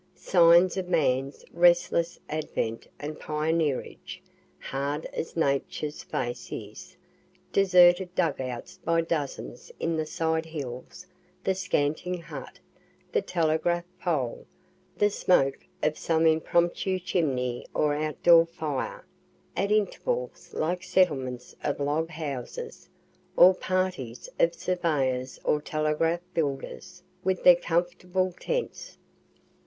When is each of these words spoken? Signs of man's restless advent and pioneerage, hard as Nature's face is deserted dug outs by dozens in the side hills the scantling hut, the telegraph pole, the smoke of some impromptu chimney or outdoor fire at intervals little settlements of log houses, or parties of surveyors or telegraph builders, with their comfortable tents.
Signs 0.15 0.77
of 0.77 0.89
man's 0.89 1.45
restless 1.53 2.19
advent 2.27 2.87
and 2.99 3.19
pioneerage, 3.19 4.19
hard 4.57 5.05
as 5.13 5.37
Nature's 5.37 6.01
face 6.01 6.51
is 6.51 6.97
deserted 7.53 8.15
dug 8.15 8.41
outs 8.41 8.79
by 8.83 9.01
dozens 9.01 9.71
in 9.79 9.97
the 9.97 10.07
side 10.07 10.47
hills 10.47 11.05
the 11.43 11.53
scantling 11.53 12.19
hut, 12.19 12.57
the 13.11 13.21
telegraph 13.21 13.85
pole, 13.99 14.47
the 14.97 15.11
smoke 15.11 15.59
of 15.83 15.99
some 15.99 16.25
impromptu 16.25 16.97
chimney 16.97 17.67
or 17.71 17.93
outdoor 17.93 18.47
fire 18.47 19.05
at 19.55 19.71
intervals 19.71 20.49
little 20.51 20.81
settlements 20.81 21.55
of 21.63 21.79
log 21.79 22.09
houses, 22.09 22.89
or 23.37 23.53
parties 23.53 24.27
of 24.39 24.55
surveyors 24.55 25.39
or 25.43 25.61
telegraph 25.61 26.21
builders, 26.33 27.03
with 27.23 27.43
their 27.43 27.55
comfortable 27.55 28.33
tents. 28.39 28.97